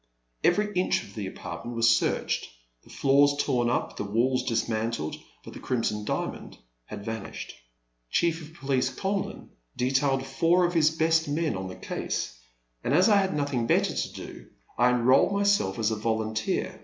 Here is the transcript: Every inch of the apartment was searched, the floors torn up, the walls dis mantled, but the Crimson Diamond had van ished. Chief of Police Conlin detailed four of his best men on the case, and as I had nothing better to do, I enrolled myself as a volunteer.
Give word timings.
Every 0.43 0.73
inch 0.73 1.03
of 1.03 1.13
the 1.13 1.27
apartment 1.27 1.77
was 1.77 1.87
searched, 1.87 2.47
the 2.83 2.89
floors 2.89 3.35
torn 3.39 3.69
up, 3.69 3.97
the 3.97 4.03
walls 4.03 4.41
dis 4.43 4.67
mantled, 4.67 5.15
but 5.45 5.53
the 5.53 5.59
Crimson 5.59 6.05
Diamond 6.05 6.57
had 6.85 7.05
van 7.05 7.27
ished. 7.27 7.51
Chief 8.09 8.41
of 8.41 8.55
Police 8.55 8.89
Conlin 8.89 9.49
detailed 9.77 10.25
four 10.25 10.65
of 10.65 10.73
his 10.73 10.89
best 10.89 11.27
men 11.27 11.55
on 11.55 11.67
the 11.67 11.75
case, 11.75 12.35
and 12.83 12.95
as 12.95 13.09
I 13.09 13.17
had 13.17 13.35
nothing 13.35 13.67
better 13.67 13.93
to 13.93 14.13
do, 14.13 14.47
I 14.75 14.89
enrolled 14.89 15.33
myself 15.33 15.77
as 15.77 15.91
a 15.91 15.95
volunteer. 15.97 16.79